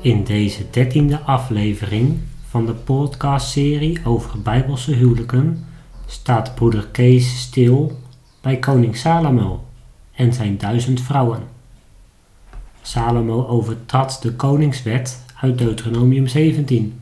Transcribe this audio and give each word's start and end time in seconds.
In 0.00 0.24
deze 0.24 0.70
dertiende 0.70 1.20
aflevering 1.20 2.18
van 2.48 2.66
de 2.66 2.74
podcastserie 2.74 4.00
over 4.04 4.42
Bijbelse 4.42 4.92
huwelijken 4.94 5.66
staat 6.06 6.54
broeder 6.54 6.86
Kees 6.86 7.40
stil 7.40 7.98
bij 8.40 8.56
koning 8.56 8.96
Salomo 8.96 9.64
en 10.12 10.32
zijn 10.32 10.58
duizend 10.58 11.00
vrouwen. 11.00 11.42
Salomo 12.82 13.46
overtrad 13.46 14.18
de 14.22 14.32
koningswet 14.32 15.24
uit 15.40 15.58
Deuteronomium 15.58 16.26
17. 16.26 17.00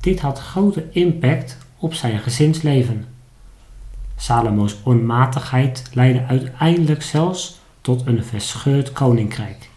Dit 0.00 0.20
had 0.20 0.38
grote 0.38 0.84
impact 0.90 1.58
op 1.76 1.94
zijn 1.94 2.18
gezinsleven. 2.18 3.06
Salomo's 4.16 4.76
onmatigheid 4.82 5.90
leidde 5.92 6.24
uiteindelijk 6.24 7.02
zelfs 7.02 7.60
tot 7.80 8.06
een 8.06 8.24
verscheurd 8.24 8.92
koninkrijk. 8.92 9.69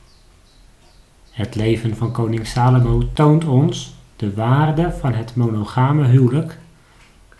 Het 1.33 1.55
leven 1.55 1.95
van 1.95 2.11
koning 2.11 2.47
Salomo 2.47 3.03
toont 3.13 3.45
ons 3.45 3.95
de 4.15 4.33
waarde 4.33 4.91
van 4.91 5.13
het 5.13 5.35
monogame 5.35 6.07
huwelijk, 6.07 6.57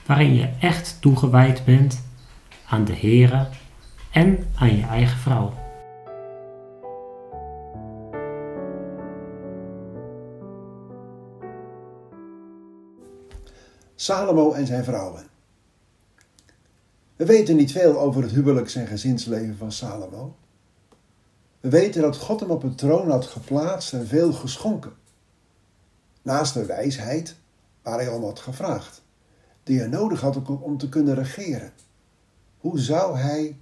waarin 0.06 0.34
je 0.34 0.50
echt 0.60 0.98
toegewijd 1.02 1.66
bent 1.66 2.04
aan 2.70 2.86
de 2.86 2.96
Here 2.96 3.48
en 4.12 4.48
aan 4.56 4.76
je 4.76 4.84
eigen 4.84 5.18
vrouw. 5.18 5.54
Salomo 13.96 14.52
en 14.52 14.66
zijn 14.66 14.84
vrouwen. 14.84 15.24
We 17.16 17.26
weten 17.26 17.56
niet 17.56 17.72
veel 17.72 18.00
over 18.00 18.22
het 18.22 18.32
huwelijks- 18.32 18.76
en 18.76 18.88
gezinsleven 18.88 19.58
van 19.58 19.72
Salomo. 19.72 20.36
We 21.64 21.70
weten 21.70 22.02
dat 22.02 22.18
God 22.18 22.40
hem 22.40 22.52
op 22.52 22.64
een 22.64 22.76
troon 22.76 23.10
had 23.10 23.26
geplaatst 23.26 23.94
en 23.94 24.08
veel 24.08 24.34
geschonken. 24.34 24.94
Naast 26.22 26.54
de 26.54 26.66
wijsheid 26.66 27.36
waar 27.82 28.00
hij 28.00 28.08
om 28.08 28.24
had 28.24 28.40
gevraagd, 28.40 29.04
die 29.64 29.80
hij 29.80 29.88
nodig 29.88 30.22
had 30.22 30.42
om 30.62 30.78
te 30.78 30.90
kunnen 30.90 31.16
regeren. 31.16 31.72
Hoe 32.58 32.80
zou 32.80 33.18
hij 33.18 33.58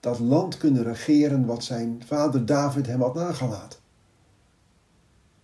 dat 0.00 0.18
land 0.18 0.56
kunnen 0.56 0.82
regeren 0.82 1.46
wat 1.46 1.64
zijn 1.64 2.02
vader 2.06 2.46
David 2.46 2.86
hem 2.86 3.00
had 3.02 3.14
nagelaten? 3.14 3.78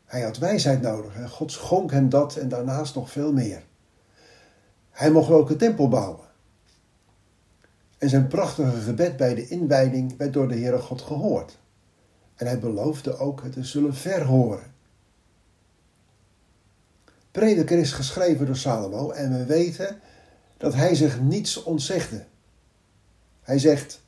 Hij 0.05 0.23
had 0.23 0.39
wijsheid 0.39 0.81
nodig 0.81 1.15
en 1.15 1.29
God 1.31 1.53
schonk 1.53 1.91
hem 1.91 2.09
dat 2.09 2.37
en 2.37 2.49
daarnaast 2.49 2.95
nog 2.95 3.11
veel 3.11 3.33
meer. 3.33 3.63
Hij 4.91 5.11
mocht 5.11 5.31
ook 5.31 5.51
een 5.51 5.57
tempel 5.57 5.89
bouwen. 5.89 6.27
En 7.99 8.09
zijn 8.09 8.27
prachtige 8.27 8.81
gebed 8.81 9.17
bij 9.17 9.35
de 9.35 9.49
inwijding 9.49 10.17
werd 10.17 10.33
door 10.33 10.49
de 10.49 10.55
Heere 10.55 10.79
God 10.79 11.03
gehoord. 11.03 11.59
En 12.39 12.47
hij 12.47 12.59
beloofde 12.59 13.17
ook 13.17 13.43
het 13.43 13.53
te 13.53 13.65
zullen 13.65 13.95
verhoren. 13.95 14.75
Prediker 17.31 17.79
is 17.79 17.93
geschreven 17.93 18.47
door 18.47 18.57
Salomo 18.57 19.11
en 19.11 19.39
we 19.39 19.45
weten 19.45 20.01
dat 20.57 20.75
hij 20.75 20.95
zich 20.95 21.21
niets 21.21 21.63
ontzegde. 21.63 22.25
Hij 23.43 23.59
zegt, 23.59 24.01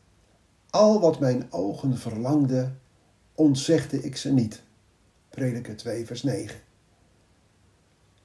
al 0.70 1.00
wat 1.00 1.20
mijn 1.20 1.46
ogen 1.50 1.98
verlangden, 1.98 2.80
ontzegde 3.34 4.02
ik 4.02 4.16
ze 4.16 4.32
niet. 4.32 4.62
Prediker 5.28 5.76
2 5.76 6.06
vers 6.06 6.22
9. 6.22 6.60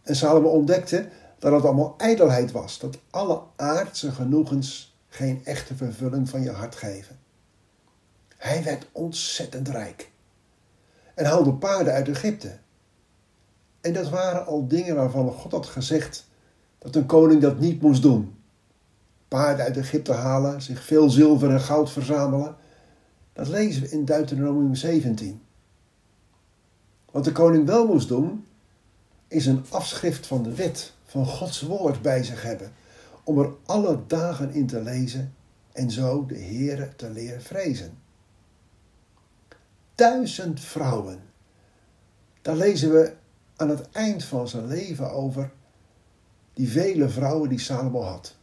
En 0.01 0.15
Salomo 0.15 0.49
ontdekte 0.49 1.09
dat 1.39 1.51
het 1.51 1.63
allemaal 1.63 1.93
ijdelheid 1.97 2.51
was, 2.51 2.79
dat 2.79 2.97
alle 3.09 3.41
aardse 3.55 4.11
genoegens 4.11 4.95
geen 5.07 5.41
echte 5.45 5.75
vervulling 5.75 6.29
van 6.29 6.41
je 6.41 6.51
hart 6.51 6.75
geven. 6.75 7.19
Hij 8.45 8.63
werd 8.63 8.87
ontzettend 8.91 9.67
rijk 9.67 10.11
en 11.13 11.25
haalde 11.25 11.53
paarden 11.53 11.93
uit 11.93 12.09
Egypte. 12.09 12.57
En 13.81 13.93
dat 13.93 14.09
waren 14.09 14.45
al 14.45 14.67
dingen 14.67 14.95
waarvan 14.95 15.31
God 15.31 15.51
had 15.51 15.65
gezegd 15.65 16.29
dat 16.77 16.95
een 16.95 17.05
koning 17.05 17.41
dat 17.41 17.59
niet 17.59 17.81
moest 17.81 18.01
doen. 18.01 18.35
Paarden 19.27 19.65
uit 19.65 19.77
Egypte 19.77 20.13
halen, 20.13 20.61
zich 20.61 20.83
veel 20.83 21.09
zilver 21.09 21.51
en 21.51 21.61
goud 21.61 21.91
verzamelen. 21.91 22.55
Dat 23.33 23.47
lezen 23.47 23.81
we 23.81 23.89
in 23.89 24.05
Deuteronomium 24.05 24.75
17. 24.75 25.41
Wat 27.11 27.23
de 27.23 27.31
koning 27.31 27.65
wel 27.65 27.87
moest 27.87 28.07
doen, 28.07 28.45
is 29.27 29.45
een 29.45 29.65
afschrift 29.69 30.27
van 30.27 30.43
de 30.43 30.55
wet, 30.55 30.93
van 31.05 31.25
Gods 31.25 31.61
woord 31.61 32.01
bij 32.01 32.23
zich 32.23 32.41
hebben, 32.41 32.71
om 33.23 33.39
er 33.39 33.49
alle 33.65 33.99
dagen 34.07 34.51
in 34.51 34.67
te 34.67 34.81
lezen 34.81 35.33
en 35.71 35.91
zo 35.91 36.25
de 36.25 36.39
Heere 36.39 36.95
te 36.95 37.09
leren 37.09 37.41
vrezen 37.41 38.03
duizend 39.95 40.59
vrouwen. 40.59 41.19
Daar 42.41 42.55
lezen 42.55 42.91
we 42.91 43.13
aan 43.55 43.69
het 43.69 43.91
eind 43.91 44.23
van 44.23 44.47
zijn 44.47 44.67
leven 44.67 45.11
over 45.11 45.51
die 46.53 46.69
vele 46.69 47.09
vrouwen 47.09 47.49
die 47.49 47.59
Salomo 47.59 48.01
had. 48.01 48.35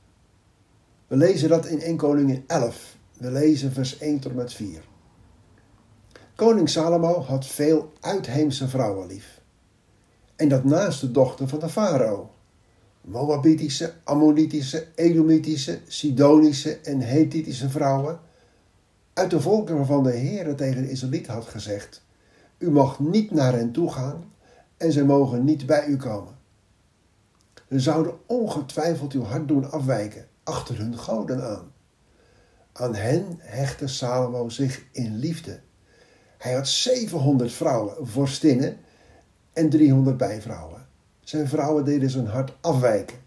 We 1.06 1.16
lezen 1.16 1.48
dat 1.48 1.66
in 1.66 1.80
1 1.80 1.96
Koningin 1.96 2.44
11. 2.46 2.96
We 3.18 3.30
lezen 3.30 3.72
vers 3.72 3.98
1 3.98 4.20
tot 4.20 4.34
met 4.34 4.52
4. 4.52 4.82
Koning 6.34 6.68
Salomo 6.68 7.20
had 7.20 7.46
veel 7.46 7.92
uitheemse 8.00 8.68
vrouwen 8.68 9.06
lief. 9.06 9.40
En 10.36 10.48
dat 10.48 10.64
naast 10.64 11.00
de 11.00 11.10
dochter 11.10 11.48
van 11.48 11.58
de 11.58 11.68
farao. 11.68 12.30
Moabitische, 13.00 13.92
Ammonitische, 14.04 14.86
Edomitische, 14.94 15.80
Sidonische 15.86 16.76
en 16.76 17.00
Hethitische 17.00 17.68
vrouwen 17.68 18.20
uit 19.12 19.30
de 19.30 19.40
volken 19.40 19.76
waarvan 19.76 20.02
de 20.02 20.10
Heere 20.10 20.54
tegen 20.54 20.82
de 20.82 20.90
Israëliet 20.90 21.26
had 21.26 21.44
gezegd: 21.44 22.04
U 22.58 22.70
mag 22.70 22.98
niet 22.98 23.30
naar 23.30 23.52
hen 23.52 23.72
toe 23.72 23.92
gaan 23.92 24.32
en 24.76 24.92
zij 24.92 25.04
mogen 25.04 25.44
niet 25.44 25.66
bij 25.66 25.86
u 25.86 25.96
komen. 25.96 26.38
Ze 27.68 27.80
zouden 27.80 28.14
ongetwijfeld 28.26 29.12
uw 29.12 29.24
hart 29.24 29.48
doen 29.48 29.70
afwijken 29.70 30.26
achter 30.42 30.78
hun 30.78 30.98
goden 30.98 31.44
aan. 31.44 31.72
Aan 32.72 32.94
hen 32.94 33.24
hechtte 33.38 33.86
Salomo 33.86 34.48
zich 34.48 34.84
in 34.92 35.16
liefde. 35.16 35.60
Hij 36.38 36.52
had 36.52 36.68
700 36.68 37.52
vrouwen, 37.52 38.06
vorstinnen 38.06 38.76
en 39.52 39.70
300 39.70 40.16
bijvrouwen. 40.16 40.86
Zijn 41.20 41.48
vrouwen 41.48 41.84
deden 41.84 42.10
zijn 42.10 42.26
hart 42.26 42.56
afwijken. 42.60 43.18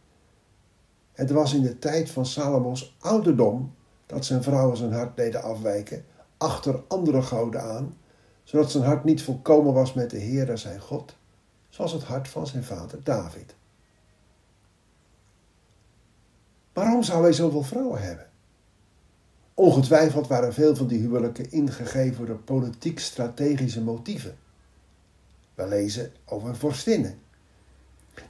Het 1.14 1.32
was 1.32 1.54
in 1.54 1.62
de 1.62 1.80
tijd 1.80 2.10
van 2.10 2.26
Salomo's 2.26 2.96
ouderdom 3.00 3.74
dat 4.06 4.26
zijn 4.26 4.44
vrouwen 4.44 4.78
zijn 4.78 4.94
hart 4.94 5.18
deden 5.18 5.44
afwijken 5.44 6.06
achter 6.38 6.84
andere 6.88 7.22
goden 7.22 7.62
aan, 7.62 7.98
zodat 8.44 8.72
zijn 8.72 8.84
hart 8.84 9.04
niet 9.04 9.24
volkomen 9.24 9.74
was 9.74 9.94
met 9.94 10.10
de 10.10 10.18
Heer 10.18 10.58
zijn 10.58 10.80
God, 10.80 11.16
zoals 11.70 11.92
het 11.92 12.04
hart 12.04 12.28
van 12.28 12.48
zijn 12.48 12.64
vader 12.64 13.04
David. 13.04 13.56
Waarom 16.74 17.04
zou 17.04 17.24
hij 17.24 17.34
zoveel 17.34 17.64
vrouwen 17.64 18.02
hebben? 18.02 18.30
Ongetwijfeld 19.54 20.28
waren 20.28 20.54
veel 20.54 20.76
van 20.76 20.88
die 20.88 21.00
huwelijken 21.00 21.52
ingegeven 21.52 22.26
door 22.26 22.40
politiek-strategische 22.40 23.82
motieven. 23.82 24.38
We 25.54 25.68
lezen 25.68 26.12
over 26.26 26.56
vorstinnen. 26.56 27.20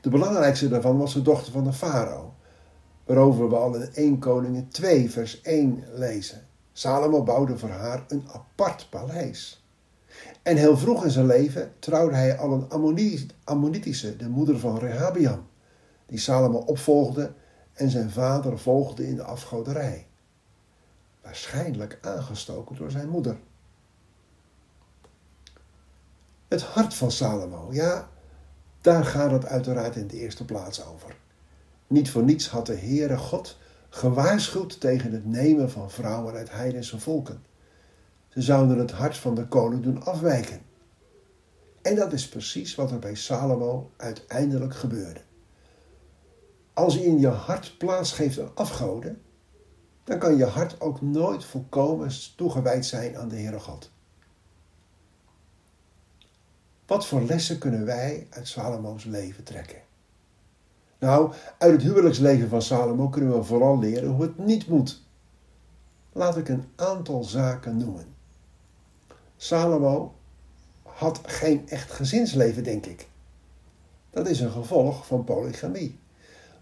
De 0.02 0.09
belangrijkste 0.09 0.69
daarvan 0.69 0.97
was 0.97 1.14
de 1.14 1.22
dochter 1.22 1.52
van 1.52 1.64
de 1.64 1.74
farao, 1.74 2.34
waarover 3.06 3.50
we 3.50 3.56
al 3.56 3.76
in 3.76 3.94
1 3.94 4.20
Koningen 4.20 4.68
2 4.68 5.12
vers 5.12 5.42
1 5.42 5.84
lezen. 5.94 6.48
Salomo 6.74 7.24
bouwde 7.24 7.58
voor 7.58 7.70
haar 7.70 8.06
een 8.08 8.28
apart 8.32 8.88
paleis. 8.90 9.64
En 10.42 10.58
heel 10.58 10.78
vroeg 10.78 11.04
in 11.04 11.12
zijn 11.12 11.26
leven 11.26 11.74
trouwde 11.80 12.16
hij 12.16 12.38
al 12.38 12.54
een 12.54 12.70
Ammonitische, 13.44 14.16
de 14.16 14.30
moeder 14.30 14.60
van 14.60 14.78
Rehabiam, 14.78 15.48
die 16.06 16.20
Salomo 16.20 16.58
opvolgde 16.58 17.34
en 17.74 17.90
zijn 17.90 18.12
vader 18.12 18.60
volgde 18.60 19.08
in 19.08 19.16
de 19.16 19.24
afgoderij. 19.24 20.08
Waarschijnlijk 21.22 21.97
aangestoken 22.02 22.76
door 22.76 22.91
zijn 22.91 23.09
moeder. 23.09 23.38
Het 26.47 26.62
hart 26.62 26.94
van 26.94 27.12
Salomo, 27.12 27.68
ja, 27.72 28.09
daar 28.82 29.06
gaat 29.06 29.32
het 29.32 29.46
uiteraard 29.46 29.96
in 29.96 30.08
de 30.08 30.20
eerste 30.20 30.46
plaats 30.46 30.85
over. 30.85 31.16
Niet 31.87 32.11
voor 32.11 32.23
niets 32.23 32.47
had 32.47 32.66
de 32.66 32.76
Heere 32.76 33.17
God 33.17 33.58
gewaarschuwd 33.90 34.79
tegen 34.79 35.11
het 35.11 35.26
nemen 35.26 35.72
van 35.72 35.91
vrouwen 35.91 36.34
uit 36.34 36.52
heidense 36.52 36.99
volken. 36.99 37.43
Ze 38.28 38.41
zouden 38.41 38.78
het 38.78 38.91
hart 38.91 39.17
van 39.17 39.35
de 39.35 39.47
koning 39.47 39.84
doen 39.84 40.03
afwijken. 40.03 40.61
En 41.82 41.96
dat 41.96 42.14
is 42.14 42.29
precies 42.29 42.76
wat 42.76 42.91
er 42.91 42.99
bij 42.99 43.16
Salomo 43.16 43.91
uiteindelijk 43.97 44.76
gebeurde. 44.76 45.22
Als 46.73 46.93
je 46.93 47.05
in 47.05 47.20
je 47.20 47.28
hart 47.28 47.78
plaats 47.78 48.11
geeft 48.11 48.40
aan 48.40 48.52
afgoden, 48.55 49.22
dan 50.03 50.20
kan 50.20 50.38
je 50.38 50.46
hart 50.46 50.81
ook 50.81 51.02
nooit 51.02 51.46
volkomen 51.46 52.11
toegewijd 52.35 52.85
zijn 52.85 53.17
aan 53.17 53.29
de 53.29 53.35
Heere 53.35 53.59
God. 53.59 53.91
Wat 56.85 57.08
voor 57.08 57.22
lessen 57.22 57.58
kunnen 57.58 57.85
wij 57.85 58.28
uit 58.29 58.47
Salomo's 58.47 59.03
leven 59.03 59.43
trekken? 59.43 59.84
Nou, 61.05 61.31
uit 61.57 61.72
het 61.72 61.81
huwelijksleven 61.81 62.49
van 62.49 62.61
Salomo 62.61 63.09
kunnen 63.09 63.37
we 63.37 63.43
vooral 63.43 63.79
leren 63.79 64.09
hoe 64.09 64.22
het 64.22 64.37
niet 64.37 64.67
moet. 64.67 65.03
Laat 66.11 66.37
ik 66.37 66.49
een 66.49 66.63
aantal 66.75 67.23
zaken 67.23 67.78
noemen. 67.78 68.05
Salomo 69.37 70.16
had 70.84 71.22
geen 71.25 71.69
echt 71.69 71.91
gezinsleven, 71.91 72.63
denk 72.63 72.85
ik. 72.85 73.07
Dat 74.09 74.28
is 74.28 74.40
een 74.40 74.52
gevolg 74.52 75.07
van 75.07 75.23
polygamie. 75.23 75.99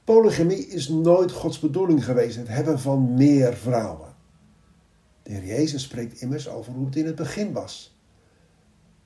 Polygamie 0.03 0.67
is 0.67 0.87
nooit 0.87 1.31
Gods 1.31 1.59
bedoeling 1.59 2.05
geweest, 2.05 2.35
het 2.35 2.47
hebben 2.47 2.79
van 2.79 3.13
meer 3.13 3.53
vrouwen. 3.53 4.15
De 5.23 5.31
Heer 5.31 5.45
Jezus 5.45 5.83
spreekt 5.83 6.21
immers 6.21 6.49
over 6.49 6.73
hoe 6.73 6.85
het 6.85 6.95
in 6.95 7.05
het 7.05 7.15
begin 7.15 7.51
was. 7.51 7.97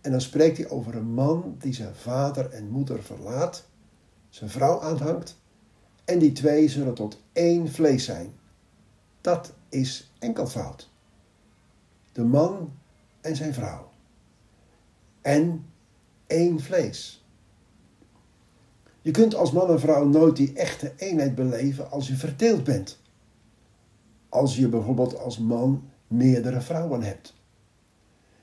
En 0.02 0.12
dan 0.12 0.22
spreekt 0.22 0.58
hij 0.58 0.70
over 0.70 0.96
een 0.96 1.14
man 1.14 1.56
die 1.60 1.74
zijn 1.74 1.96
vader 1.96 2.50
en 2.50 2.70
moeder 2.70 3.04
verlaat, 3.04 3.66
zijn 4.38 4.50
vrouw 4.50 4.82
aanhangt, 4.82 5.38
en 6.06 6.20
die 6.20 6.32
twee 6.32 6.68
zullen 6.68 6.94
tot 6.94 7.22
één 7.34 7.72
vlees 7.72 8.06
zijn. 8.06 8.34
Dat 9.22 9.54
is 9.70 10.12
enkelvoud. 10.20 10.90
De 12.12 12.24
man 12.24 12.74
en 13.22 13.36
zijn 13.36 13.54
vrouw. 13.54 13.92
En 15.22 15.66
één 16.28 16.60
vlees. 16.60 17.26
Je 19.02 19.12
kunt 19.12 19.36
als 19.36 19.52
man 19.52 19.70
en 19.70 19.80
vrouw 19.80 20.06
nooit 20.06 20.36
die 20.36 20.54
echte 20.54 20.94
eenheid 20.98 21.36
beleven 21.36 21.92
als 21.92 22.08
je 22.08 22.16
verdeeld 22.16 22.64
bent. 22.64 23.00
Als 24.30 24.56
je 24.56 24.70
bijvoorbeeld 24.70 25.18
als 25.20 25.38
man 25.38 25.90
meerdere 26.08 26.62
vrouwen 26.62 27.02
hebt. 27.02 27.34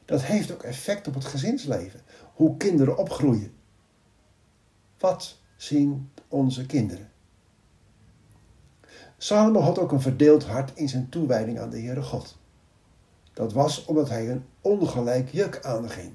Dat 0.05 0.23
heeft 0.23 0.52
ook 0.52 0.62
effect 0.62 1.08
op 1.08 1.14
het 1.14 1.25
gezinsleven, 1.25 2.00
hoe 2.35 2.56
kinderen 2.56 2.99
opgroeien. 2.99 3.52
Wat 4.99 5.43
zien 5.65 6.11
onze 6.29 6.67
kinderen? 6.67 7.11
Salomo 9.17 9.61
had 9.61 9.79
ook 9.79 9.93
een 9.93 10.01
verdeeld 10.01 10.45
hart 10.45 10.73
in 10.75 10.89
zijn 10.89 11.09
toewijding 11.09 11.59
aan 11.59 11.71
de 11.71 11.81
Heere 11.81 12.03
God. 12.03 12.39
Dat 13.33 13.53
was 13.53 13.85
omdat 13.85 14.09
hij 14.09 14.31
een 14.31 14.45
ongelijk 14.61 15.29
juk 15.29 15.61
aanging. 15.63 16.13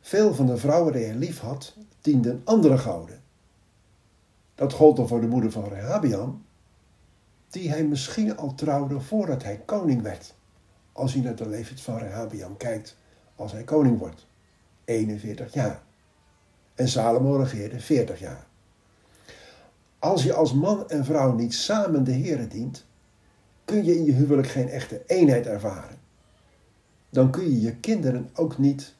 Veel 0.00 0.34
van 0.34 0.46
de 0.46 0.56
vrouwen 0.56 0.92
die 0.92 1.04
hij 1.04 1.14
lief 1.14 1.40
had, 1.40 1.76
dienden 2.00 2.40
andere 2.44 2.78
goden. 2.78 3.22
Dat 4.54 4.72
gold 4.72 4.96
dan 4.96 5.08
voor 5.08 5.20
de 5.20 5.26
moeder 5.26 5.52
van 5.52 5.68
Rehabiam, 5.68 6.44
die 7.50 7.70
hij 7.70 7.84
misschien 7.84 8.36
al 8.36 8.54
trouwde 8.54 9.00
voordat 9.00 9.42
hij 9.42 9.62
koning 9.64 10.02
werd. 10.02 10.34
Als 10.92 11.12
je 11.12 11.22
naar 11.22 11.36
de 11.36 11.48
leeftijd 11.48 11.80
van 11.80 11.98
Rehabiam 11.98 12.56
kijkt, 12.56 12.96
als 13.34 13.52
hij 13.52 13.64
koning 13.64 13.98
wordt. 13.98 14.26
41 14.84 15.52
jaar. 15.52 15.86
En 16.78 16.88
Salomo 16.88 17.36
regeerde 17.36 17.80
40 17.80 18.18
jaar. 18.18 18.46
Als 19.98 20.22
je 20.22 20.32
als 20.32 20.52
man 20.52 20.90
en 20.90 21.04
vrouw 21.04 21.34
niet 21.34 21.54
samen 21.54 22.04
de 22.04 22.12
Heer 22.12 22.48
dient, 22.48 22.86
kun 23.64 23.84
je 23.84 23.96
in 23.96 24.04
je 24.04 24.12
huwelijk 24.12 24.48
geen 24.48 24.68
echte 24.68 25.02
eenheid 25.06 25.46
ervaren. 25.46 25.98
Dan 27.10 27.30
kun 27.30 27.44
je 27.44 27.60
je 27.60 27.76
kinderen 27.76 28.30
ook 28.34 28.58
niet 28.58 28.94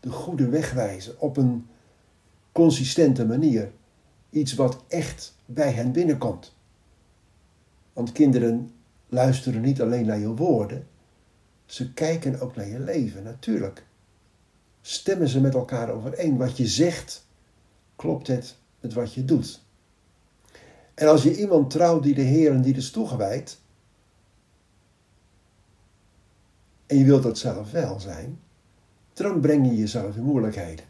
de 0.00 0.10
goede 0.10 0.48
weg 0.48 0.72
wijzen 0.72 1.20
op 1.20 1.36
een 1.36 1.66
consistente 2.52 3.26
manier. 3.26 3.70
Iets 4.30 4.54
wat 4.54 4.84
echt 4.88 5.34
bij 5.46 5.72
hen 5.72 5.92
binnenkomt. 5.92 6.54
Want 7.92 8.12
kinderen 8.12 8.72
luisteren 9.08 9.60
niet 9.60 9.82
alleen 9.82 10.06
naar 10.06 10.18
je 10.18 10.34
woorden, 10.34 10.86
ze 11.66 11.92
kijken 11.92 12.40
ook 12.40 12.56
naar 12.56 12.68
je 12.68 12.80
leven, 12.80 13.22
natuurlijk. 13.22 13.84
Stemmen 14.86 15.28
ze 15.28 15.40
met 15.40 15.54
elkaar 15.54 15.90
overeen. 15.90 16.36
Wat 16.36 16.56
je 16.56 16.66
zegt, 16.66 17.26
klopt 17.96 18.26
het 18.26 18.56
met 18.80 18.92
wat 18.92 19.14
je 19.14 19.24
doet. 19.24 19.60
En 20.94 21.08
als 21.08 21.22
je 21.22 21.36
iemand 21.36 21.70
trouwt 21.70 22.02
die 22.02 22.14
de 22.14 22.22
Heer 22.22 22.52
en 22.52 22.62
die 22.62 22.76
is 22.76 22.90
toegewijd, 22.90 23.58
en 26.86 26.98
je 26.98 27.04
wilt 27.04 27.22
dat 27.22 27.38
zelf 27.38 27.70
wel 27.70 28.00
zijn, 28.00 28.40
dan 29.12 29.40
breng 29.40 29.66
je 29.66 29.76
jezelf 29.76 30.16
in 30.16 30.22
moeilijkheden. 30.22 30.84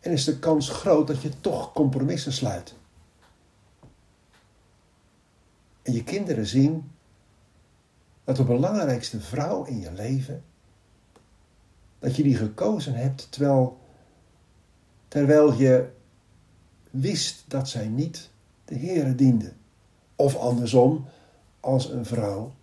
En 0.00 0.12
is 0.12 0.24
de 0.24 0.38
kans 0.38 0.68
groot 0.68 1.06
dat 1.06 1.22
je 1.22 1.40
toch 1.40 1.72
compromissen 1.72 2.32
sluit. 2.32 2.74
En 5.82 5.92
je 5.92 6.04
kinderen 6.04 6.46
zien 6.46 6.90
dat 8.24 8.36
de 8.36 8.44
belangrijkste 8.44 9.20
vrouw 9.20 9.64
in 9.64 9.80
je 9.80 9.92
leven, 9.92 10.44
dat 12.00 12.16
je 12.16 12.22
die 12.22 12.36
gekozen 12.36 12.94
hebt 12.94 13.32
terwijl, 13.32 13.78
terwijl 15.08 15.54
je 15.54 15.88
wist 16.90 17.44
dat 17.48 17.68
zij 17.68 17.88
niet 17.88 18.30
de 18.64 18.74
Heere 18.74 19.14
diende. 19.14 19.52
Of 20.16 20.36
andersom, 20.36 21.04
als 21.60 21.90
een 21.90 22.04
vrouw 22.04 22.54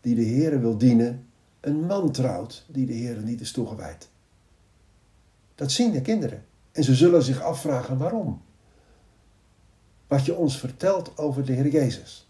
die 0.00 0.14
de 0.14 0.24
Heere 0.24 0.58
wil 0.58 0.78
dienen, 0.78 1.26
een 1.60 1.86
man 1.86 2.12
trouwt 2.12 2.64
die 2.68 2.86
de 2.86 2.94
Heere 2.94 3.20
niet 3.20 3.40
is 3.40 3.52
toegewijd. 3.52 4.10
Dat 5.54 5.72
zien 5.72 5.92
de 5.92 6.00
kinderen. 6.00 6.44
En 6.72 6.84
ze 6.84 6.94
zullen 6.94 7.22
zich 7.22 7.42
afvragen 7.42 7.98
waarom. 7.98 8.42
Wat 10.06 10.24
je 10.24 10.34
ons 10.34 10.58
vertelt 10.58 11.18
over 11.18 11.44
de 11.44 11.52
Heer 11.52 11.68
Jezus. 11.68 12.28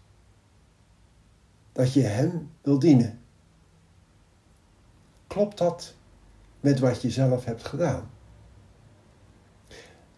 Dat 1.71 1.93
je 1.93 2.01
Hem 2.01 2.49
wil 2.61 2.79
dienen. 2.79 3.19
Klopt 5.27 5.57
dat 5.57 5.95
met 6.63 6.79
wat 6.79 7.01
je 7.01 7.09
zelf 7.09 7.45
hebt 7.45 7.65
gedaan? 7.65 8.09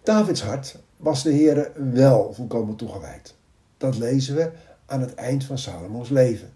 Davids 0.04 0.42
hart 0.42 0.80
was 0.98 1.24
de 1.24 1.32
Heere 1.32 1.72
wel 1.94 2.34
volkomen 2.34 2.76
toegewijd. 2.76 3.36
Dat 3.78 3.98
lezen 3.98 4.36
we 4.36 4.52
aan 4.86 5.02
het 5.02 5.14
eind 5.14 5.44
van 5.44 5.58
Salomo's 5.58 6.10
leven. 6.10 6.54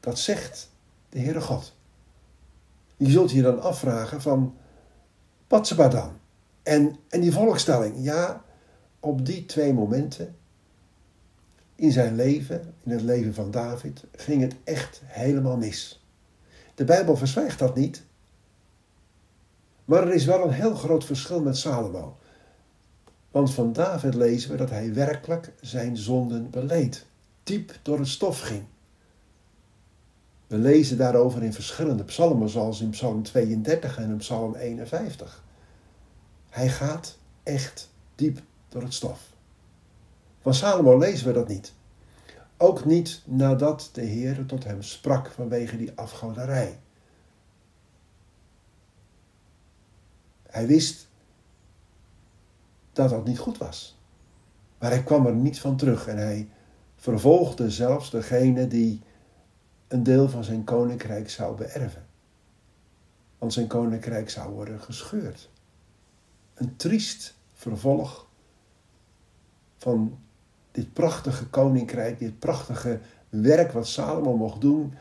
Dat 0.00 0.18
zegt 0.18 0.70
de 1.08 1.18
Heere 1.18 1.40
God. 1.40 1.74
Je 2.96 3.10
zult 3.10 3.30
je 3.30 3.42
dan 3.42 3.62
afvragen 3.62 4.20
van, 4.20 4.56
wat 5.48 5.66
ze 5.66 5.74
dan? 5.74 6.18
En, 6.62 6.96
en 7.08 7.20
die 7.20 7.32
volkstelling, 7.32 7.94
ja, 7.98 8.44
op 9.00 9.26
die 9.26 9.46
twee 9.46 9.72
momenten 9.72 10.36
in 11.74 11.92
zijn 11.92 12.14
leven, 12.14 12.74
in 12.84 12.90
het 12.90 13.02
leven 13.02 13.34
van 13.34 13.50
David, 13.50 14.04
ging 14.12 14.42
het 14.42 14.54
echt 14.64 15.00
helemaal 15.04 15.56
mis. 15.56 15.99
De 16.80 16.86
Bijbel 16.86 17.16
verzwijgt 17.16 17.58
dat 17.58 17.76
niet. 17.76 18.02
Maar 19.84 20.02
er 20.02 20.14
is 20.14 20.24
wel 20.24 20.44
een 20.44 20.52
heel 20.52 20.74
groot 20.74 21.04
verschil 21.04 21.42
met 21.42 21.56
Salomo. 21.56 22.18
Want 23.30 23.54
van 23.54 23.72
David 23.72 24.14
lezen 24.14 24.50
we 24.50 24.56
dat 24.56 24.70
hij 24.70 24.94
werkelijk 24.94 25.52
zijn 25.60 25.96
zonden 25.96 26.50
beleed, 26.50 27.06
diep 27.42 27.78
door 27.82 27.98
het 27.98 28.08
stof 28.08 28.40
ging. 28.40 28.64
We 30.46 30.56
lezen 30.56 30.96
daarover 30.96 31.42
in 31.42 31.52
verschillende 31.52 32.04
psalmen, 32.04 32.48
zoals 32.48 32.80
in 32.80 32.90
Psalm 32.90 33.22
32 33.22 33.98
en 33.98 34.10
in 34.10 34.16
Psalm 34.16 34.54
51. 34.54 35.44
Hij 36.48 36.68
gaat 36.68 37.18
echt 37.42 37.90
diep 38.14 38.40
door 38.68 38.82
het 38.82 38.94
stof. 38.94 39.20
Van 40.40 40.54
Salomo 40.54 40.98
lezen 40.98 41.26
we 41.26 41.32
dat 41.32 41.48
niet. 41.48 41.72
Ook 42.62 42.84
niet 42.84 43.22
nadat 43.24 43.88
de 43.92 44.02
Heer 44.02 44.46
tot 44.46 44.64
hem 44.64 44.82
sprak 44.82 45.30
vanwege 45.30 45.76
die 45.76 45.92
afgoderij. 45.94 46.80
Hij 50.42 50.66
wist 50.66 51.08
dat 52.92 53.10
dat 53.10 53.24
niet 53.24 53.38
goed 53.38 53.58
was. 53.58 53.98
Maar 54.78 54.90
hij 54.90 55.02
kwam 55.02 55.26
er 55.26 55.34
niet 55.34 55.60
van 55.60 55.76
terug 55.76 56.06
en 56.06 56.16
hij 56.16 56.48
vervolgde 56.96 57.70
zelfs 57.70 58.10
degene 58.10 58.66
die 58.66 59.02
een 59.88 60.02
deel 60.02 60.28
van 60.28 60.44
zijn 60.44 60.64
koninkrijk 60.64 61.30
zou 61.30 61.56
beërven. 61.56 62.06
Want 63.38 63.52
zijn 63.52 63.66
koninkrijk 63.66 64.30
zou 64.30 64.52
worden 64.52 64.80
gescheurd. 64.80 65.50
Een 66.54 66.76
triest 66.76 67.36
vervolg 67.52 68.28
van 69.76 70.18
dit 70.80 70.92
prachtige 70.92 71.46
koninkrijk, 71.46 72.18
dit 72.18 72.38
prachtige 72.38 73.00
werk 73.28 73.72
wat 73.72 73.86
Salomo 73.86 74.36
mocht 74.36 74.60
doen, 74.60 74.94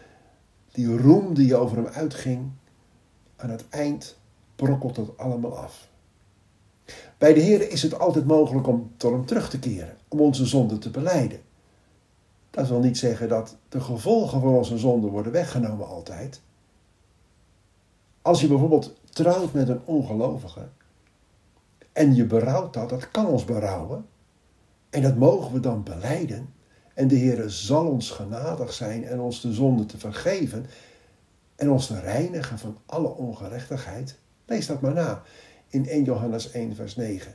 die 0.72 0.98
roem 0.98 1.34
die 1.34 1.56
over 1.56 1.78
hem 1.78 1.86
uitging, 1.86 2.52
aan 3.36 3.50
het 3.50 3.70
eind 3.70 4.18
brokkelt 4.56 4.98
het 4.98 5.18
allemaal 5.18 5.58
af. 5.58 5.90
Bij 7.18 7.34
de 7.34 7.40
Heer 7.40 7.72
is 7.72 7.82
het 7.82 8.00
altijd 8.00 8.26
mogelijk 8.26 8.68
om 8.68 8.92
tot 8.98 9.12
hem 9.12 9.26
terug 9.26 9.50
te 9.50 9.60
keren, 9.60 9.98
om 10.08 10.20
onze 10.20 10.46
zonden 10.46 10.80
te 10.80 10.90
beleiden. 10.90 11.40
Dat 12.50 12.68
wil 12.68 12.80
niet 12.80 12.98
zeggen 12.98 13.30
dat 13.30 13.58
de 13.70 13.82
gevolgen 13.82 14.42
van 14.42 14.56
onze 14.56 14.78
zonden 14.78 15.10
worden 15.10 15.32
weggenomen 15.32 15.88
altijd. 15.88 16.42
Als 18.22 18.42
je 18.42 18.48
bijvoorbeeld 18.48 18.94
trouwt 19.10 19.54
met 19.54 19.70
een 19.70 19.86
ongelovige 19.86 20.68
en 21.94 22.16
je 22.16 22.26
berouwt 22.26 22.74
dat, 22.74 22.90
dat 22.90 23.12
kan 23.12 23.26
ons 23.26 23.46
berouwen. 23.46 24.06
En 24.90 25.02
dat 25.02 25.16
mogen 25.16 25.54
we 25.54 25.60
dan 25.60 25.84
beleiden. 25.84 26.54
En 26.94 27.08
de 27.08 27.16
Heer 27.16 27.50
zal 27.50 27.88
ons 27.88 28.12
genadig 28.12 28.74
zijn 28.74 29.04
en 29.04 29.20
ons 29.20 29.42
de 29.42 29.54
zonde 29.54 29.86
te 29.86 29.98
vergeven 29.98 30.66
en 31.56 31.70
ons 31.70 31.88
te 31.88 32.00
reinigen 32.00 32.60
van 32.60 32.78
alle 32.86 33.08
ongerechtigheid. 33.08 34.18
Lees 34.46 34.66
dat 34.66 34.82
maar 34.82 34.94
na 34.94 35.22
in 35.68 35.88
1 35.88 36.04
Johannes 36.04 36.52
1, 36.52 36.76
vers 36.76 36.96
9. 36.96 37.34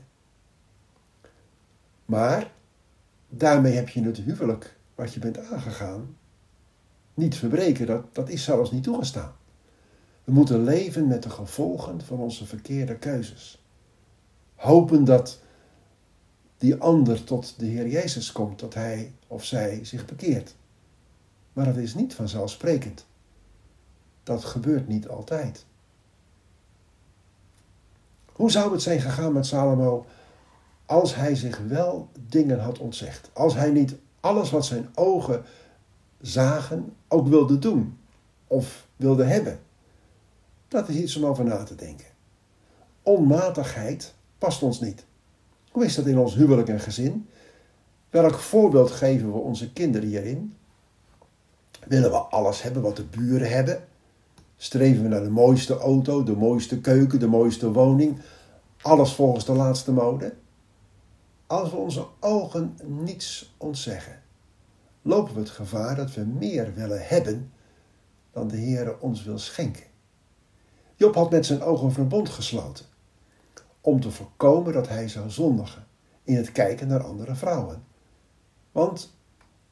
Maar 2.05 2.53
daarmee 3.29 3.73
heb 3.73 3.89
je 3.89 4.03
het 4.03 4.17
huwelijk 4.17 4.77
wat 4.95 5.15
je 5.15 5.21
bent 5.21 5.39
aangegaan 5.39 6.17
niet 7.15 7.37
verbreken. 7.37 7.87
Dat, 7.87 8.15
dat 8.15 8.29
is 8.29 8.45
zelfs 8.45 8.71
niet 8.71 8.83
toegestaan. 8.83 9.33
We 10.25 10.33
moeten 10.33 10.65
leven 10.65 11.07
met 11.07 11.23
de 11.23 11.31
gevolgen 11.31 12.01
van 12.01 12.19
onze 12.19 12.47
verkeerde 12.47 12.97
keuzes. 12.97 13.65
Hopen 14.55 15.05
dat 15.05 15.41
die 16.65 16.77
ander 16.77 17.25
tot 17.25 17.55
de 17.59 17.67
Heer 17.67 17.89
Jezus 17.89 18.33
komt, 18.33 18.59
dat 18.59 18.75
hij 18.75 19.13
of 19.27 19.45
zij 19.45 19.85
zich 19.85 20.05
bekeert. 20.05 20.55
Maar 21.53 21.65
dat 21.65 21.77
is 21.77 21.95
niet 21.95 22.15
vanzelfsprekend. 22.15 23.07
Dat 24.23 24.45
gebeurt 24.45 24.89
niet 24.89 25.09
altijd. 25.09 25.65
Hoe 28.33 28.51
zou 28.51 28.73
het 28.73 28.83
zijn 28.83 29.01
gegaan 29.01 29.33
met 29.33 29.47
Salomo 29.47 30.07
als 30.87 31.15
hij 31.15 31.35
zich 31.35 31.59
wel 31.59 32.09
dingen 32.29 32.61
had 32.61 32.79
ontzegd? 32.79 33.31
Als 33.33 33.55
hij 33.55 33.71
niet 33.71 33.95
alles 34.21 34.51
wat 34.51 34.65
zijn 34.65 34.89
ogen 34.95 35.45
zagen 36.21 36.97
ook 37.09 37.27
wilde 37.27 37.59
doen 37.59 37.99
of 38.47 38.87
wilde 38.97 39.25
hebben? 39.25 39.59
Dat 40.69 40.89
is 40.89 40.97
iets 40.97 41.17
om 41.17 41.27
over 41.27 41.45
na 41.45 41.63
te 41.63 41.75
denken. 41.75 42.07
Onmatigheid 43.03 44.15
past 44.39 44.63
ons 44.63 44.81
niet. 44.81 45.05
Hoe 45.75 45.85
is 45.85 45.95
dat 45.95 46.07
in 46.07 46.19
ons 46.19 46.35
huwelijk 46.35 46.69
en 46.69 46.81
gezin? 46.81 47.29
Welk 48.11 48.35
voorbeeld 48.35 48.91
geven 48.91 49.33
we 49.33 49.39
onze 49.39 49.73
kinderen 49.73 50.09
hierin? 50.09 50.57
Willen 51.87 52.11
we 52.11 52.17
alles 52.17 52.63
hebben 52.63 52.83
wat 52.83 52.97
de 52.97 53.05
buren 53.05 53.51
hebben? 53.51 53.85
Streven 54.57 55.03
we 55.03 55.09
naar 55.09 55.23
de 55.23 55.31
mooiste 55.31 55.79
auto, 55.79 56.23
de 56.23 56.37
mooiste 56.37 56.81
keuken, 56.81 57.19
de 57.19 57.27
mooiste 57.27 57.73
woning? 57.73 58.19
Alles 58.83 59.13
volgens 59.13 59.45
de 59.45 59.53
laatste 59.53 59.93
mode? 59.93 60.35
Als 61.47 61.71
we 61.71 61.77
onze 61.77 62.07
ogen 62.21 62.79
niets 62.85 63.55
ontzeggen, 63.57 64.23
lopen 65.03 65.35
we 65.35 65.41
het 65.41 65.51
gevaar 65.51 65.97
dat 65.97 66.15
we 66.15 66.25
meer 66.25 66.75
willen 66.75 67.07
hebben 67.07 67.53
dan 68.31 68.49
de 68.49 68.57
Heer 68.57 68.99
ons 69.01 69.25
wil 69.25 69.39
schenken. 69.39 69.85
Job 70.97 71.15
had 71.15 71.31
met 71.31 71.47
zijn 71.47 71.63
ogen 71.63 71.87
een 71.87 71.93
verbond 71.93 72.29
gesloten 72.29 72.93
om 73.85 74.01
te 74.01 74.11
voorkomen 74.11 74.73
dat 74.73 74.89
hij 74.89 75.09
zou 75.09 75.31
zondigen 75.31 75.87
in 76.23 76.37
het 76.37 76.53
kijken 76.53 76.89
naar 76.89 77.05
andere 77.05 77.35
vrouwen. 77.35 77.85
Want 78.73 79.17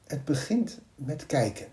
het 0.07 0.25
begint 0.25 0.81
met 0.95 1.27
kijken. 1.27 1.67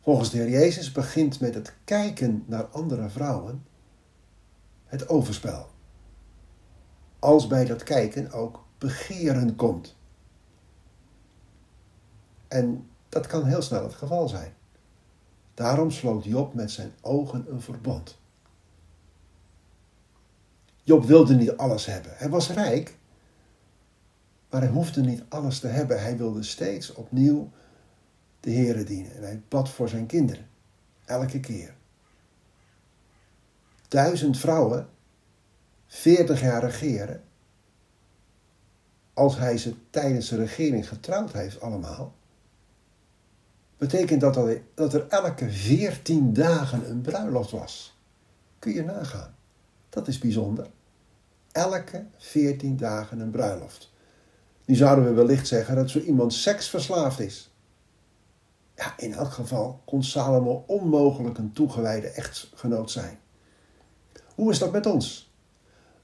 Volgens 0.00 0.30
de 0.30 0.36
Heer 0.36 0.50
Jezus 0.50 0.92
begint 0.92 1.40
met 1.40 1.54
het 1.54 1.74
kijken 1.84 2.44
naar 2.46 2.64
andere 2.64 3.08
vrouwen 3.08 3.66
het 4.84 5.08
overspel. 5.08 5.68
Als 7.18 7.46
bij 7.46 7.64
dat 7.64 7.82
kijken 7.82 8.32
ook 8.32 8.64
begeren 8.78 9.56
komt. 9.56 9.96
En 12.48 12.90
dat 13.08 13.26
kan 13.26 13.44
heel 13.44 13.62
snel 13.62 13.82
het 13.82 13.94
geval 13.94 14.28
zijn. 14.28 14.54
Daarom 15.54 15.90
sloot 15.90 16.24
Job 16.24 16.54
met 16.54 16.70
zijn 16.70 16.92
ogen 17.00 17.52
een 17.52 17.60
verbond. 17.60 18.22
Job 20.84 21.04
wilde 21.04 21.34
niet 21.34 21.56
alles 21.56 21.86
hebben. 21.86 22.12
Hij 22.14 22.28
was 22.28 22.50
rijk, 22.50 22.96
maar 24.50 24.60
hij 24.60 24.70
hoefde 24.70 25.00
niet 25.00 25.22
alles 25.28 25.58
te 25.58 25.66
hebben. 25.66 26.02
Hij 26.02 26.16
wilde 26.16 26.42
steeds 26.42 26.92
opnieuw 26.92 27.50
de 28.40 28.50
Heere 28.50 28.84
dienen. 28.84 29.16
En 29.16 29.22
hij 29.22 29.42
bad 29.48 29.68
voor 29.70 29.88
zijn 29.88 30.06
kinderen. 30.06 30.48
Elke 31.04 31.40
keer. 31.40 31.74
Duizend 33.88 34.38
vrouwen, 34.38 34.88
veertig 35.86 36.40
jaar 36.40 36.64
regeren. 36.64 37.22
Als 39.12 39.38
hij 39.38 39.58
ze 39.58 39.74
tijdens 39.90 40.28
de 40.28 40.36
regering 40.36 40.88
getrouwd 40.88 41.32
heeft 41.32 41.60
allemaal. 41.60 42.14
Betekent 43.76 44.20
dat, 44.20 44.58
dat 44.74 44.94
er 44.94 45.08
elke 45.08 45.50
veertien 45.50 46.32
dagen 46.32 46.90
een 46.90 47.00
bruiloft 47.00 47.50
was. 47.50 47.98
Kun 48.58 48.72
je 48.72 48.82
nagaan. 48.82 49.34
Dat 49.88 50.08
is 50.08 50.18
bijzonder. 50.18 50.70
Elke 51.54 52.06
veertien 52.16 52.76
dagen 52.76 53.20
een 53.20 53.30
bruiloft. 53.30 53.92
Nu 54.64 54.74
zouden 54.74 55.04
we 55.04 55.12
wellicht 55.12 55.46
zeggen 55.46 55.76
dat 55.76 55.90
zo 55.90 55.98
iemand 55.98 56.32
seksverslaafd 56.32 57.20
is. 57.20 57.54
Ja, 58.76 58.94
in 58.96 59.12
elk 59.12 59.32
geval 59.32 59.82
kon 59.84 60.02
Salomo 60.02 60.64
onmogelijk 60.66 61.38
een 61.38 61.52
toegewijde 61.52 62.08
echtgenoot 62.08 62.90
zijn. 62.90 63.18
Hoe 64.34 64.50
is 64.50 64.58
dat 64.58 64.72
met 64.72 64.86
ons? 64.86 65.34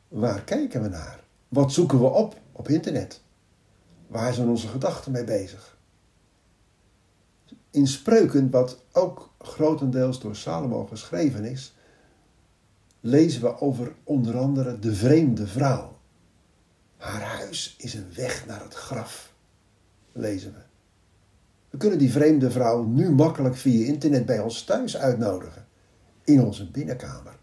Waar 0.08 0.42
kijken 0.42 0.82
we 0.82 0.88
naar? 0.88 1.24
Wat 1.48 1.72
zoeken 1.72 1.98
we 1.98 2.06
op 2.06 2.36
op 2.52 2.68
internet? 2.68 3.20
Waar 4.06 4.34
zijn 4.34 4.48
onze 4.48 4.68
gedachten 4.68 5.12
mee 5.12 5.24
bezig? 5.24 5.78
In 7.70 7.86
spreuken, 7.86 8.50
wat 8.50 8.82
ook 8.92 9.32
grotendeels 9.38 10.20
door 10.20 10.36
Salomo 10.36 10.86
geschreven 10.86 11.44
is, 11.44 11.74
lezen 13.00 13.42
we 13.42 13.60
over 13.60 13.94
onder 14.04 14.38
andere 14.38 14.78
de 14.78 14.94
vreemde 14.94 15.46
vrouw. 15.46 15.98
Haar 16.96 17.22
huis 17.22 17.74
is 17.78 17.94
een 17.94 18.14
weg 18.14 18.46
naar 18.46 18.62
het 18.62 18.74
graf, 18.74 19.34
lezen 20.12 20.52
we. 20.52 20.60
We 21.70 21.78
kunnen 21.78 21.98
die 21.98 22.12
vreemde 22.12 22.50
vrouw 22.50 22.84
nu 22.84 23.10
makkelijk 23.10 23.56
via 23.56 23.86
internet 23.86 24.26
bij 24.26 24.40
ons 24.40 24.64
thuis 24.64 24.96
uitnodigen, 24.96 25.66
in 26.24 26.42
onze 26.42 26.70
binnenkamer. 26.70 27.38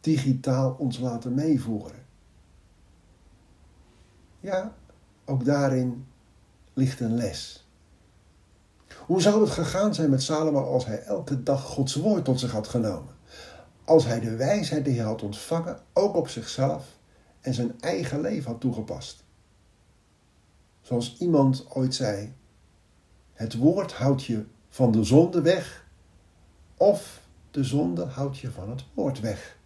Digitaal 0.00 0.76
ons 0.78 0.98
laten 0.98 1.34
meevoeren. 1.34 2.04
Ja, 4.40 4.74
ook 5.24 5.44
daarin 5.44 6.06
ligt 6.72 7.00
een 7.00 7.14
les. 7.14 7.68
Hoe 9.06 9.20
zou 9.20 9.40
het 9.40 9.50
gegaan 9.50 9.94
zijn 9.94 10.10
met 10.10 10.22
Salomo 10.22 10.60
als 10.60 10.86
hij 10.86 11.02
elke 11.02 11.42
dag 11.42 11.62
Gods 11.62 11.94
woord 11.94 12.24
tot 12.24 12.40
zich 12.40 12.52
had 12.52 12.68
genomen? 12.68 13.14
Als 13.84 14.04
hij 14.04 14.20
de 14.20 14.36
wijsheid 14.36 14.84
die 14.84 14.96
hij 14.96 15.04
had 15.04 15.22
ontvangen 15.22 15.80
ook 15.92 16.14
op 16.14 16.28
zichzelf 16.28 16.98
en 17.40 17.54
zijn 17.54 17.80
eigen 17.80 18.20
leven 18.20 18.50
had 18.50 18.60
toegepast. 18.60 19.24
Zoals 20.80 21.16
iemand 21.18 21.66
ooit 21.70 21.94
zei: 21.94 22.34
Het 23.32 23.56
woord 23.56 23.92
houdt 23.92 24.24
je 24.24 24.46
van 24.68 24.92
de 24.92 25.04
zonde 25.04 25.42
weg, 25.42 25.86
of 26.76 27.20
de 27.50 27.64
zonde 27.64 28.04
houdt 28.04 28.38
je 28.38 28.50
van 28.50 28.70
het 28.70 28.84
woord 28.94 29.20
weg. 29.20 29.58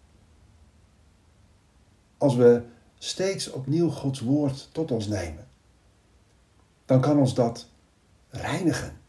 Als 2.18 2.34
we 2.34 2.62
steeds 2.98 3.50
opnieuw 3.50 3.90
Gods 3.90 4.20
woord 4.20 4.68
tot 4.72 4.90
ons 4.90 5.06
nemen, 5.06 5.48
dan 6.84 7.00
kan 7.00 7.18
ons 7.18 7.34
dat 7.34 7.68
reinigen 8.28 9.00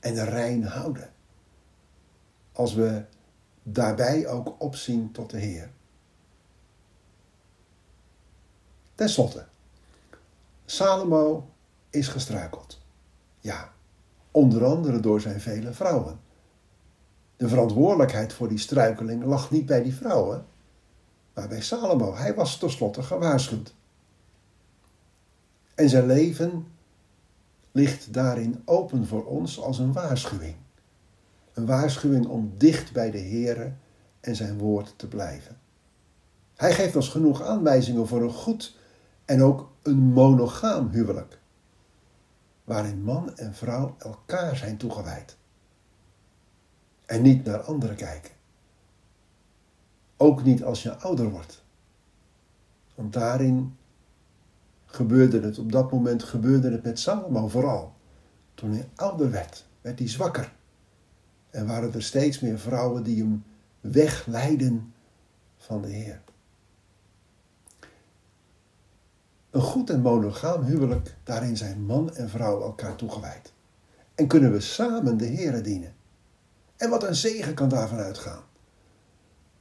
en 0.00 0.24
rein 0.24 0.64
houden. 0.64 1.12
Als 2.52 2.74
we 2.74 3.04
daarbij 3.62 4.26
ook 4.26 4.54
opzien 4.58 5.12
tot 5.12 5.30
de 5.30 5.38
Heer. 5.38 5.70
Ten 8.94 9.08
slotte, 9.08 9.46
Salomo 10.64 11.50
is 11.90 12.08
gestruikeld. 12.08 12.80
Ja, 13.40 13.72
onder 14.30 14.64
andere 14.64 15.00
door 15.00 15.20
zijn 15.20 15.40
vele 15.40 15.72
vrouwen. 15.72 16.20
De 17.36 17.48
verantwoordelijkheid 17.48 18.32
voor 18.32 18.48
die 18.48 18.58
struikeling 18.58 19.24
lag 19.24 19.50
niet 19.50 19.66
bij 19.66 19.82
die 19.82 19.94
vrouwen, 19.94 20.46
maar 21.34 21.48
bij 21.48 21.60
Salomo. 21.60 22.14
Hij 22.14 22.34
was 22.34 22.58
tenslotte 22.58 23.02
gewaarschuwd. 23.02 23.74
En 25.74 25.88
zijn 25.88 26.06
leven 26.06 26.66
ligt 27.72 28.12
daarin 28.12 28.62
open 28.64 29.06
voor 29.06 29.24
ons 29.24 29.60
als 29.60 29.78
een 29.78 29.92
waarschuwing. 29.92 30.56
Een 31.52 31.66
waarschuwing 31.66 32.26
om 32.26 32.52
dicht 32.56 32.92
bij 32.92 33.10
de 33.10 33.20
Heere 33.20 33.72
en 34.20 34.36
zijn 34.36 34.58
woord 34.58 34.94
te 34.96 35.08
blijven. 35.08 35.58
Hij 36.54 36.72
geeft 36.72 36.96
ons 36.96 37.08
genoeg 37.08 37.42
aanwijzingen 37.42 38.06
voor 38.06 38.22
een 38.22 38.32
goed 38.32 38.76
en 39.24 39.42
ook 39.42 39.70
een 39.82 39.98
monogaam 39.98 40.88
huwelijk, 40.88 41.38
waarin 42.64 43.02
man 43.02 43.36
en 43.36 43.54
vrouw 43.54 43.94
elkaar 43.98 44.56
zijn 44.56 44.76
toegewijd 44.76 45.36
en 47.12 47.22
niet 47.22 47.44
naar 47.44 47.60
anderen 47.60 47.96
kijken. 47.96 48.30
Ook 50.16 50.44
niet 50.44 50.64
als 50.64 50.82
je 50.82 50.96
ouder 50.96 51.30
wordt. 51.30 51.64
Want 52.94 53.12
daarin 53.12 53.76
gebeurde 54.86 55.40
het, 55.40 55.58
op 55.58 55.72
dat 55.72 55.92
moment 55.92 56.22
gebeurde 56.22 56.70
het 56.70 56.82
met 56.82 56.98
Salomo 56.98 57.48
vooral. 57.48 57.94
Toen 58.54 58.70
hij 58.70 58.88
ouder 58.94 59.30
werd, 59.30 59.66
werd 59.80 59.98
hij 59.98 60.08
zwakker. 60.08 60.52
En 61.52 61.66
waren 61.66 61.94
er 61.94 62.02
steeds 62.02 62.40
meer 62.40 62.58
vrouwen 62.58 63.02
die 63.02 63.22
hem 63.22 63.44
wegleiden 63.80 64.94
van 65.56 65.82
de 65.82 65.88
Heer. 65.88 66.22
Een 69.50 69.60
goed 69.60 69.90
en 69.90 70.00
monogaam 70.00 70.62
huwelijk, 70.62 71.16
daarin 71.24 71.56
zijn 71.56 71.84
man 71.84 72.14
en 72.14 72.28
vrouw 72.28 72.62
elkaar 72.62 72.96
toegewijd. 72.96 73.52
En 74.14 74.26
kunnen 74.26 74.52
we 74.52 74.60
samen 74.60 75.16
de 75.16 75.24
Heer 75.26 75.62
dienen. 75.62 75.94
En 76.76 76.90
wat 76.90 77.02
een 77.02 77.14
zegen 77.14 77.54
kan 77.54 77.68
daarvan 77.68 77.98
uitgaan. 77.98 78.42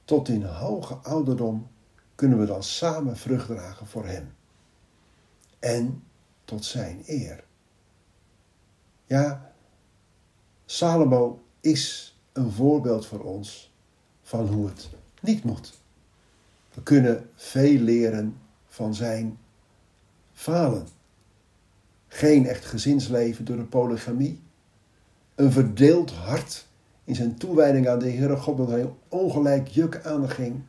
Tot 0.05 0.27
in 0.27 0.43
hoge 0.43 0.93
ouderdom 0.93 1.67
kunnen 2.15 2.39
we 2.39 2.45
dan 2.45 2.63
samen 2.63 3.17
vrucht 3.17 3.47
dragen 3.47 3.87
voor 3.87 4.05
Hem. 4.05 4.33
En 5.59 6.03
tot 6.45 6.65
Zijn 6.65 7.03
eer. 7.05 7.43
Ja, 9.05 9.53
Salomo 10.65 11.43
is 11.61 12.15
een 12.31 12.51
voorbeeld 12.51 13.05
voor 13.05 13.19
ons 13.19 13.71
van 14.21 14.47
hoe 14.47 14.67
het 14.67 14.89
niet 15.21 15.43
moet. 15.43 15.73
We 16.73 16.83
kunnen 16.83 17.29
veel 17.35 17.79
leren 17.79 18.37
van 18.67 18.95
zijn 18.95 19.37
falen. 20.33 20.87
Geen 22.07 22.47
echt 22.47 22.65
gezinsleven 22.65 23.45
door 23.45 23.57
de 23.57 23.63
polygamie. 23.63 24.41
Een 25.35 25.51
verdeeld 25.51 26.11
hart 26.11 26.67
in 27.03 27.15
zijn 27.15 27.37
toewijding 27.37 27.87
aan 27.87 27.99
de 27.99 28.11
Heere 28.11 28.37
God, 28.37 28.57
dat 28.57 28.69
hij 28.69 28.93
ongelijk 29.07 29.67
juk 29.67 30.05
aanging. 30.05 30.61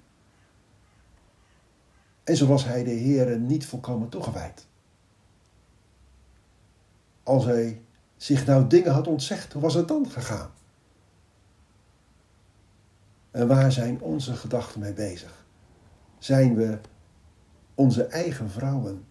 En 2.24 2.36
zo 2.36 2.46
was 2.46 2.64
hij 2.64 2.84
de 2.84 2.90
Heere 2.90 3.38
niet 3.38 3.66
volkomen 3.66 4.08
toegewijd. 4.08 4.66
Als 7.22 7.44
hij 7.44 7.82
zich 8.16 8.46
nou 8.46 8.66
dingen 8.66 8.92
had 8.92 9.06
ontzegd, 9.06 9.52
hoe 9.52 9.62
was 9.62 9.74
het 9.74 9.88
dan 9.88 10.10
gegaan? 10.10 10.50
En 13.32 13.48
waar 13.48 13.72
zijn 13.72 14.00
onze 14.00 14.34
gedachten 14.34 14.80
mee 14.80 14.92
bezig? 14.92 15.46
Zijn 16.18 16.54
we 16.54 16.78
onze 17.74 18.04
eigen 18.04 18.50
vrouwen, 18.50 19.04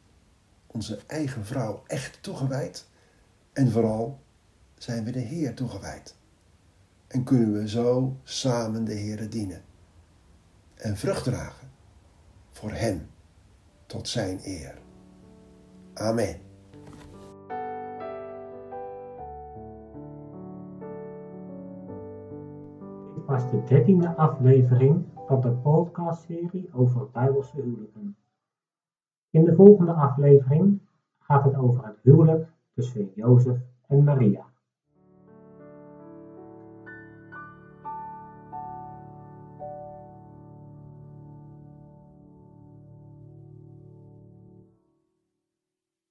onze 0.68 1.00
eigen 1.08 1.46
vrouw 1.46 1.84
echt 1.88 2.24
toegewijd? 2.24 2.88
En 3.54 3.72
vooral 3.72 4.20
zijn 4.78 5.04
we 5.04 5.12
de 5.12 5.20
Heer 5.20 5.54
toegewijd? 5.54 6.16
En 7.08 7.24
kunnen 7.24 7.54
we 7.54 7.70
zo 7.70 8.18
samen 8.24 8.84
de 8.86 8.94
Heer 8.94 9.30
dienen 9.30 9.62
en 10.76 10.98
vrucht 10.98 11.24
dragen 11.24 11.72
voor 12.52 12.72
Hem 12.72 13.10
tot 13.86 14.08
Zijn 14.08 14.40
eer. 14.44 14.78
Amen. 15.94 16.51
Was 23.32 23.50
de 23.50 23.64
dertiende 23.64 24.16
aflevering 24.16 25.06
van 25.28 25.42
de 25.42 25.52
podcastserie 25.52 26.70
over 26.74 27.10
Bijbelse 27.12 27.62
huwelijken. 27.62 28.16
In 29.30 29.46
de 29.46 29.56
volgende 29.56 29.94
aflevering 29.94 30.80
gaat 31.20 31.44
het 31.44 31.56
over 31.56 31.86
het 31.86 32.00
huwelijk 32.02 32.48
tussen 32.74 33.12
Jozef 33.16 33.58
en 33.88 34.04
Maria. 34.04 34.51